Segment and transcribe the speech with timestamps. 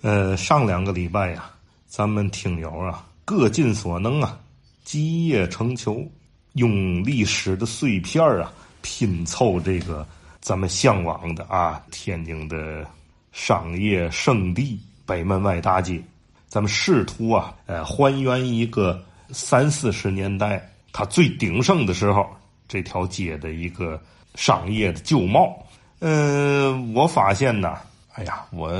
[0.00, 1.50] 呃，上两个礼拜呀，
[1.88, 4.38] 咱们听友啊，各尽所能啊，
[4.84, 6.08] 集腋成裘，
[6.52, 10.06] 用历史的碎片啊，拼凑这个
[10.40, 12.86] 咱们向往的啊，天津的
[13.32, 16.00] 商业圣地北门外大街。
[16.46, 22.24] 咱们试图啊，呃，还原一个三四十年代它最鼎盛的时候
[22.68, 24.00] 这条街的一个
[24.36, 25.60] 商业的旧貌。
[25.98, 27.76] 嗯，我发现呢，
[28.14, 28.72] 哎呀，我。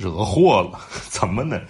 [0.00, 0.80] 惹祸了，
[1.10, 1.60] 怎么呢？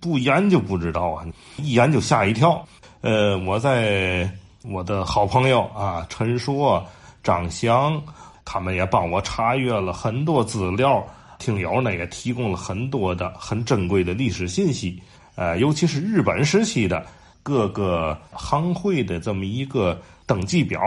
[0.00, 1.24] 不研究不知道啊，
[1.56, 2.66] 一研究吓一跳。
[3.00, 4.28] 呃，我在
[4.62, 6.84] 我的好朋友啊，陈硕、
[7.22, 8.00] 张翔，
[8.44, 11.04] 他们也帮我查阅了很多资料，
[11.38, 15.00] 听友呢也提供了很多的很珍贵的历史信息。
[15.34, 17.04] 呃，尤其是日本时期的
[17.42, 20.78] 各个行会的这么一个登记表，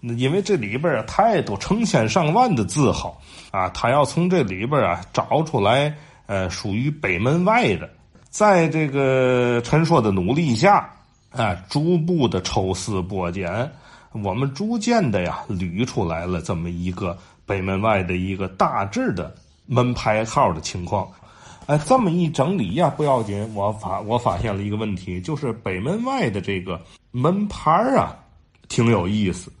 [0.00, 3.20] 因为这里边啊太多成千上万的字号
[3.50, 5.92] 啊，他要从这里边啊找出来。
[6.30, 7.90] 呃，属于北门外的，
[8.28, 10.88] 在这个陈硕的努力下，
[11.32, 13.68] 啊，逐步的抽丝剥茧，
[14.12, 19.34] 我们逐渐的呀捋出来了这么一个北门外的一个大致的
[19.66, 21.10] 门牌号的情况。
[21.66, 28.14] 哎，这么一整理呀，不要紧，我发我发现了一个问题，就是北门外的这个门牌啊，
[28.68, 29.52] 挺有意思。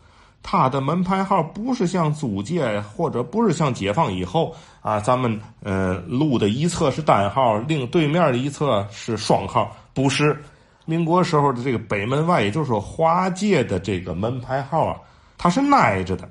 [0.42, 10.42] 它的门牌号不是像租界，或者不是像解放以后啊，咱们呃路的一侧是单号，另对面的一侧是双号，不是。
[10.86, 14.96] 民国时候的这个北门外，也就是说华界的这个门牌号啊，
[15.38, 16.28] 它是挨着的。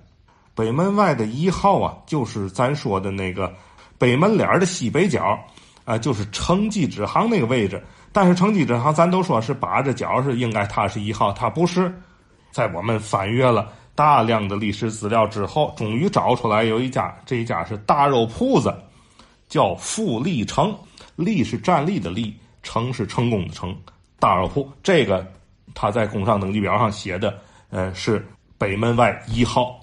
[0.53, 3.53] 北门外的一号啊，就是咱说的那个
[3.97, 5.39] 北门脸的西北角
[5.85, 7.81] 啊，就是城际支行那个位置。
[8.11, 11.93] 但是城际支行咱都说是把着角是应该它是一号，它不是。
[12.51, 13.71] 在我们翻阅了。
[13.99, 18.73] 大量的历史资料之后，终于找出来有一家，这一家是大肉铺子，
[19.49, 20.73] 叫富力城，
[21.17, 22.33] 力是站立的力，
[22.63, 23.75] 成是成功的成，
[24.17, 24.65] 大肉铺。
[24.81, 25.27] 这个
[25.75, 27.37] 他在工商登记表上写的，
[27.71, 28.25] 呃，是
[28.57, 29.77] 北门外一号，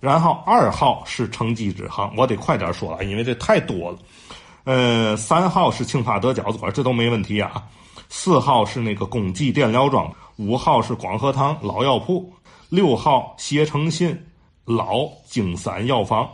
[0.00, 3.98] 然后二号是城际支行，我得快点说了，因为这太多了。
[4.64, 7.62] 呃，三号是庆发德饺子馆，这都没问题啊。
[8.08, 12.32] 四号是那个公记电疗庄，五号是广和堂老药铺。
[12.72, 14.18] 六号携程信
[14.64, 16.26] 老京三药房，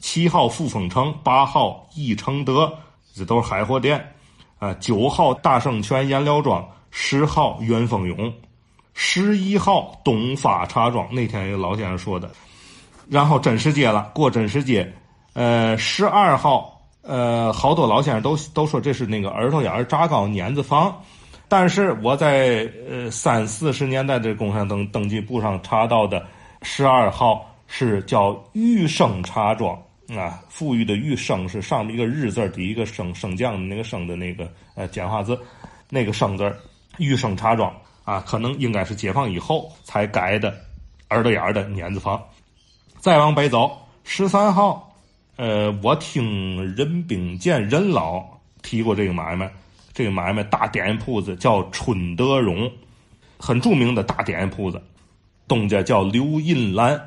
[0.00, 2.72] 七号富丰城，八号益承德，
[3.14, 4.02] 这都是海货店。
[4.58, 8.32] 啊，九号大圣泉颜料庄，十号元丰永，
[8.94, 11.06] 十一号东发茶庄。
[11.14, 12.30] 那天有老先生说的。
[13.06, 14.90] 然后真实街了，过真实街。
[15.34, 20.98] 呃，十二号，呃，好多老先生都都说这是那个耳朵眼炸糕碾子房。
[21.56, 26.26] 但是我在呃三四十年代的工商登登记簿上查到的
[26.62, 35.38] 十二号是叫玉生茶庄啊，富裕的玉生是上面一个日字底一个升升降的那个升的那个呃简化字，
[35.88, 36.52] 那个生字
[36.98, 37.72] 玉生茶庄
[38.02, 40.52] 啊，可能应该是解放以后才改的
[41.10, 42.20] 耳朵眼的碾子房。
[42.98, 44.92] 再往北走，十三号，
[45.36, 48.24] 呃，我听任秉健任老
[48.60, 49.48] 提过这个买卖。
[49.94, 52.68] 这个买卖大点铺子叫春德荣，
[53.38, 54.82] 很著名的大点铺子，
[55.46, 57.00] 东家叫刘印兰。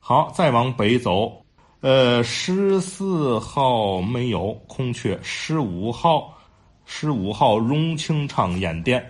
[0.00, 1.40] 好，再往北走，
[1.80, 6.36] 呃，十四号没有空缺，十五号，
[6.84, 9.02] 十五号荣庆昌烟店，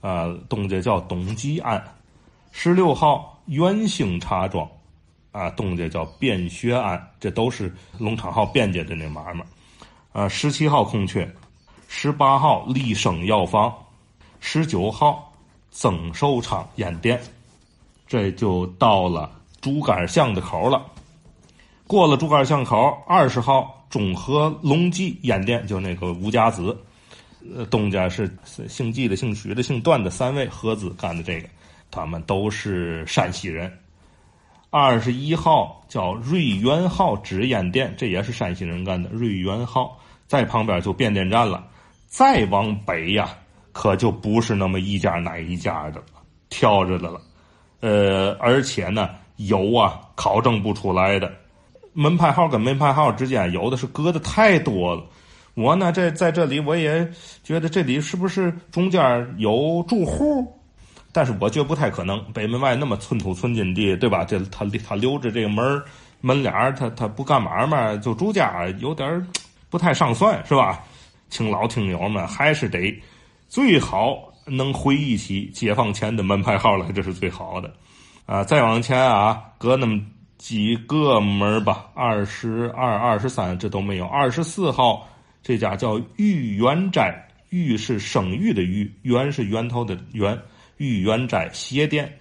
[0.00, 1.82] 啊，东家叫董吉安。
[2.50, 4.68] 十六号元兴茶庄，
[5.30, 9.46] 啊，东家叫卞学安，这都是龙昌号卞家的那买卖。
[10.12, 11.30] 啊，十七号空缺。
[11.88, 13.72] 十八号立生药房，
[14.40, 15.32] 十九号
[15.70, 17.20] 增寿昌烟店，
[18.06, 19.30] 这就到了
[19.60, 20.84] 竹竿巷的口了。
[21.86, 26.76] 过了竹竿巷口，二十号中和隆记烟店，就那个吴家子，
[27.54, 28.28] 呃，东家是
[28.68, 31.48] 姓季的、姓许的、姓段的三位合资干的这个，
[31.90, 33.72] 他们都是山西人。
[34.70, 39.08] 二十一号叫瑞元号纸烟店，这也是山西人干的。
[39.10, 41.64] 瑞元号在旁边就变电站了。
[42.06, 43.28] 再往北呀，
[43.72, 46.02] 可就不是那么一家哪一家的
[46.48, 47.20] 挑着的了，
[47.80, 51.30] 呃，而且呢，有啊考证不出来的
[51.92, 55.04] 门牌号跟门牌号之间有的是隔的太多了。
[55.54, 57.10] 我呢，这在这里我也
[57.42, 60.46] 觉得这里是不是中间有住户？
[61.12, 62.22] 但是我觉得不太可能。
[62.34, 64.22] 北门外那么寸土寸金地，对吧？
[64.22, 65.82] 这他他留着这个门
[66.20, 69.26] 门脸他他不干买卖就住家，有点
[69.70, 70.84] 不太上算，是吧？
[71.28, 72.96] 请老听友们还是得
[73.48, 77.72] 最好能回忆起解放前的门牌号来，这是最好的。
[78.26, 80.00] 啊，再往前啊，隔那么
[80.38, 84.06] 几个门吧，二十二、二十三这都没有。
[84.06, 85.06] 二十四号
[85.42, 90.38] 这家叫玉元斋，玉是生育的玉，元是源头的源，
[90.76, 92.18] 玉元斋鞋店。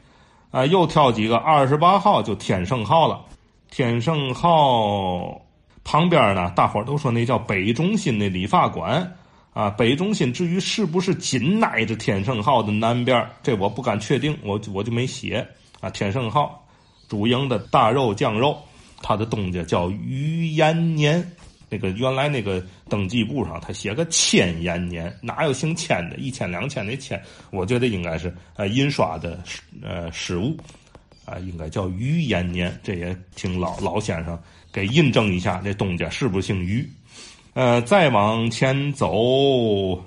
[0.51, 3.25] 啊，又挑几个二十八号就天盛号了，
[3.69, 5.44] 天盛号
[5.85, 9.09] 旁边呢，大伙都说那叫北中心那理发馆。
[9.53, 15.47] 啊，北中心至于是不是紧挨着天圣号的南边，这我不敢确定，我我就没写。
[15.79, 16.61] 啊，天圣号
[17.07, 18.57] 主营的大肉酱肉，
[19.01, 21.25] 它的东家叫余延年。
[21.69, 26.17] 那个原来那个登记簿上他写个千延年，哪有姓千的？
[26.17, 29.41] 一千两千的千，我觉得应该是呃印刷的
[29.81, 30.57] 呃失误，
[31.23, 32.77] 啊，应该叫余延年。
[32.83, 34.37] 这也挺老老先生
[34.75, 36.85] 给印证一下，这东家是不是姓于？
[37.53, 39.97] 呃，再往前走，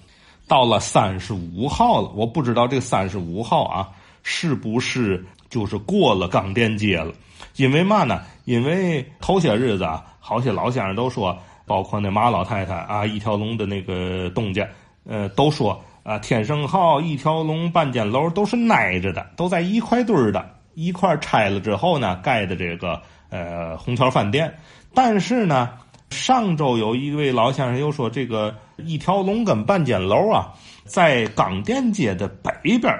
[0.46, 2.10] 到了三十五号了。
[2.14, 3.88] 我不知道这三十五号啊，
[4.22, 7.14] 是不是就是过了港店街了？
[7.56, 8.20] 因为嘛呢？
[8.44, 11.34] 因为头些日子啊，好些老先生都说，
[11.64, 14.68] 包括那马老太太啊，一条龙的那个东家，
[15.06, 23.00] 呃，都说啊，天盛号、一条龙半间楼都是挨着的，都在一块堆儿的，一块拆了之后呢，盖的这个
[23.30, 24.52] 呃虹桥饭店。
[24.94, 25.70] 但是呢。
[26.10, 30.48] 上周有一位老先生又说，这个一条龙跟半间楼啊，
[30.86, 32.90] 在港店街的北边，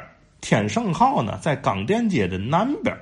[0.42, 2.94] 天盛号呢在港店街的南边。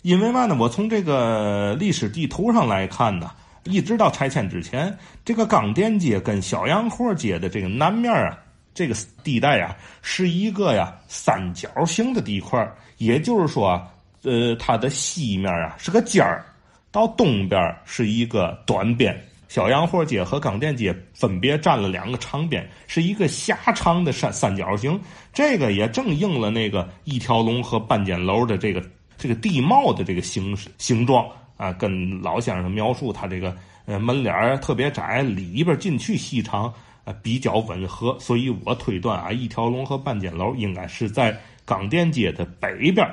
[0.00, 0.56] 因为嘛呢？
[0.58, 3.30] 我从这个历史地图上来看呢，
[3.64, 4.96] 一直到拆迁之前，
[5.26, 8.34] 这个港店街跟小洋货街的这个南面啊，
[8.72, 12.66] 这个地带啊，是一个呀三角形的地块，
[12.96, 13.86] 也就是说，
[14.22, 16.44] 呃，它的西面啊是个尖儿。
[16.90, 19.14] 到东边是一个短边，
[19.46, 24.98] 小洋货街和港店街分别占了两个长边，是一个狭长的三三角形。
[25.34, 28.82] 这个也正应了那个一条龙和半间楼的这个
[29.18, 31.28] 这个地貌的这个形式形状
[31.58, 33.54] 啊，跟老先生描述他这个
[33.84, 36.72] 呃门脸特别窄，里边进去细长
[37.04, 43.06] 啊比较吻合，所以我推断啊，一条龙和半间楼应该是在港店街的北边。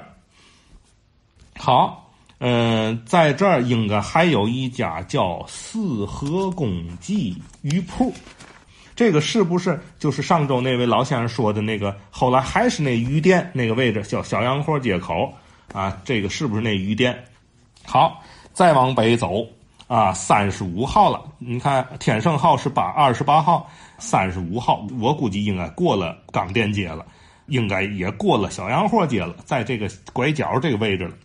[1.58, 2.02] 好。
[2.40, 8.14] 嗯，在这儿应该还有一家叫四合公记鱼铺，
[8.94, 11.96] 这个是不是就是上周那位老先生说的那个？
[12.12, 15.34] 后来还是那鱼店那个位置，叫小洋货街口
[15.74, 15.98] 啊？
[16.04, 17.18] 这个是不是那鱼店？
[17.86, 19.48] 好，再往北走
[19.88, 21.24] 啊，三十五号了。
[21.40, 27.04] 你看天盛号是八二十八号，三十五号我估计应该过了港店街了，
[27.48, 31.16] 应该也过了小洋货街了，在这个拐角这个位置了。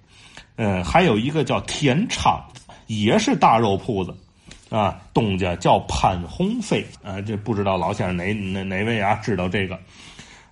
[0.61, 2.39] 呃，还有一个叫天昌，
[2.87, 4.15] 也是大肉铺子，
[4.69, 9.79] 啊，东家叫潘鸿飞，啊，这不知道老先生哪哪哪位啊知道这个？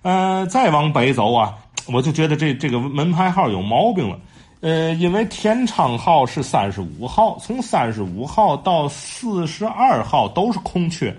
[0.01, 1.53] 呃，再往北走啊，
[1.85, 4.19] 我就觉得这这个门牌号有毛病了，
[4.61, 11.15] 呃，因为天昌号是三十五号，从三十五号到四十二号都是空缺，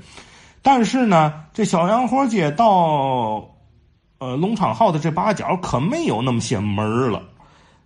[0.63, 3.49] 但是呢，这小洋货街到
[4.19, 7.23] 呃龙昌号的这八角可没有那么些门了。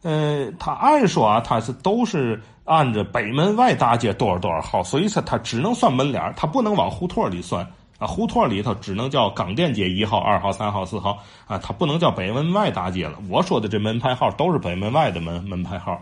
[0.05, 7.67] 呃，他按说啊，他是都是按着北门外大街多少多少号，所以说他只能算门脸他不能往胡同里算
[7.99, 8.07] 啊。
[8.07, 13.19] 胡同里头只能叫港店街一号、二号、三号、四号啊，他不能叫北门外大街了。
[13.31, 15.99] 我说的这门牌号都是北门外的门门牌号。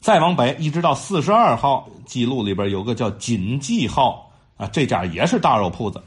[0.00, 6.02] 再往北一直到四十二号，记录里边有个叫锦记号啊，这家也是大肉铺子。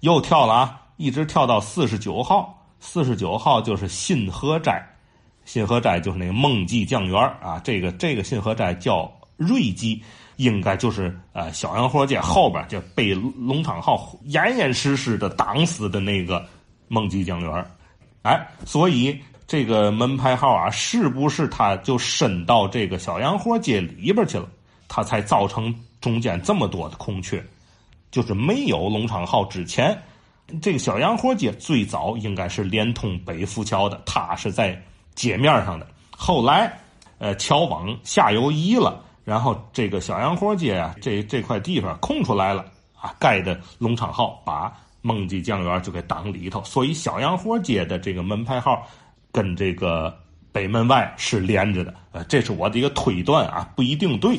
[0.00, 4.82] 又跳了啊，一直跳到四十九号，四十九号就是信和斋。
[5.44, 10.00] 信和斋就是那个孟记酱园啊，这个这个信和斋叫瑞记，
[10.36, 16.46] 应该就是呃小洋货街后边就被龙昌号严严实实的挡死的那个
[16.86, 17.66] 孟记酱园
[18.22, 24.48] 哎，所以这个门牌号啊，是不是他就伸到这个小洋货街里边去了，
[24.86, 27.44] 他才造成中间这么多的空缺？
[28.12, 30.00] 就是没有龙昌号之前，
[30.60, 34.80] 这个小洋货街最早应该是连通北浮桥的，它是在。
[35.14, 36.78] 街面上的，后来，
[37.18, 42.64] 呃，桥往下游移了，然后这个小洋货街啊，这这块地方空出来了
[43.00, 48.86] 啊，盖的龙昌号把孟记酱园就给挡里头，所以小洋货街的这个门牌号
[49.30, 50.16] 跟这个
[50.52, 54.38] 北门外是连着的，呃，这是我的一个推断啊，不一定对。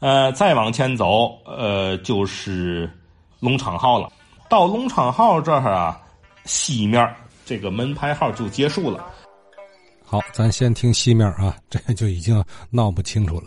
[0.00, 2.90] 呃，再往前走，呃，就是
[3.38, 4.10] 龙昌号了，
[4.48, 6.00] 到龙昌号这儿啊，
[6.46, 9.04] 西面这个门牌号就结束了。
[10.10, 13.44] 好，咱先听西面啊， 这就已经闹不清楚了。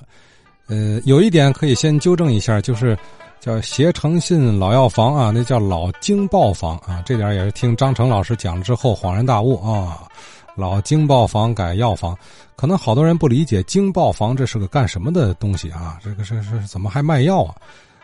[0.68, 2.98] 呃，有一点可以先纠正一下，就是
[3.42, 7.04] 叫携诚信老药房啊，那叫老京报房啊。
[7.06, 10.08] 这点也是听张成老师讲了之后恍然大悟啊。
[10.56, 12.18] 老京报房改药房，
[12.56, 16.00] 可能好多人不理解京报房这是个干什么的东西啊？
[16.02, 17.56] 这个是是怎么还卖药啊？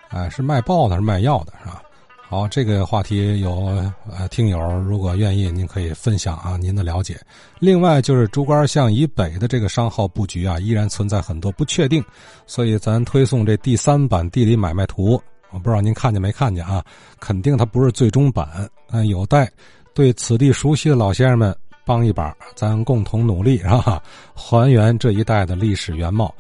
[0.10, 1.82] 哎，是卖报的，是卖药的，是吧？
[2.30, 3.76] 好，这个话题有
[4.08, 7.20] 呃听友如果愿意，您可以分享啊您的了解。
[7.58, 12.06] 另外就是竹竿巷以北的这个商号布局啊，依然存在很多不确定，
[12.46, 15.20] 所以咱推送这第三版地理买卖图，
[15.50, 16.86] 我不知道您看见没看见啊？
[17.20, 19.52] 肯定它不是最终版，嗯，有待
[19.96, 24.00] 对此地熟悉的老先生们帮一把，咱共同努力，是吧？
[24.36, 26.32] 还原这一带的历史原貌。